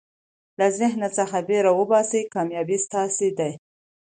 د 0.59 0.61
ذهن 0.79 1.01
څخه 1.17 1.37
بېره 1.49 1.71
وباسئ، 1.79 2.21
کامیابي 2.33 2.77
ستاسي 2.85 3.29
ده. 3.37 3.49